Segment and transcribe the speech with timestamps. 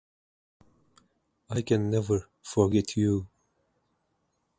[1.51, 3.27] I can never forget you!